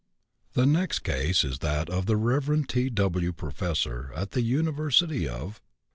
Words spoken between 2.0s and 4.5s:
the Rev. T.W., professor at the